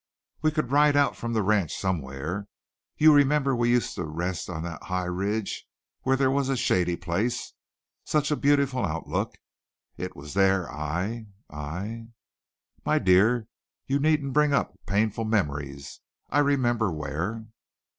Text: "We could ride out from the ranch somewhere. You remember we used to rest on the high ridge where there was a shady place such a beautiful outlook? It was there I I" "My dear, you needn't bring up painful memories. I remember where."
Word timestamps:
"We 0.41 0.49
could 0.49 0.71
ride 0.71 0.95
out 0.95 1.15
from 1.15 1.33
the 1.33 1.43
ranch 1.43 1.75
somewhere. 1.75 2.47
You 2.97 3.13
remember 3.13 3.55
we 3.55 3.69
used 3.69 3.93
to 3.93 4.03
rest 4.03 4.49
on 4.49 4.63
the 4.63 4.79
high 4.85 5.05
ridge 5.05 5.67
where 6.01 6.15
there 6.17 6.31
was 6.31 6.49
a 6.49 6.57
shady 6.57 6.95
place 6.95 7.53
such 8.03 8.31
a 8.31 8.35
beautiful 8.35 8.83
outlook? 8.83 9.35
It 9.97 10.15
was 10.15 10.33
there 10.33 10.67
I 10.71 11.27
I" 11.51 12.07
"My 12.83 12.97
dear, 12.97 13.47
you 13.85 13.99
needn't 13.99 14.33
bring 14.33 14.53
up 14.53 14.73
painful 14.87 15.25
memories. 15.25 15.99
I 16.31 16.39
remember 16.39 16.91
where." 16.91 17.45